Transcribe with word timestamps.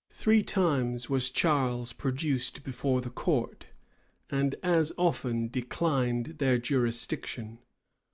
]Three 0.08 0.42
times 0.42 1.10
was 1.10 1.28
Charles 1.28 1.92
produced 1.92 2.64
before 2.64 3.02
the 3.02 3.10
court, 3.10 3.66
and 4.30 4.54
as 4.62 4.90
often 4.96 5.48
declined 5.48 6.36
their 6.38 6.56
jurisdiction. 6.56 7.58